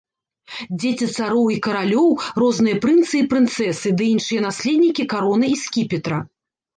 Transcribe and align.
Дзеці 0.83 1.07
цароў 1.15 1.49
і 1.55 1.57
каралёў, 1.65 2.07
розныя 2.43 2.79
прынцы 2.85 3.15
і 3.23 3.27
прынцэсы 3.33 3.87
ды 3.99 4.07
іншыя 4.15 4.39
наследнікі 4.47 5.03
кароны 5.13 5.45
і 5.57 5.59
скіпетра. 5.65 6.19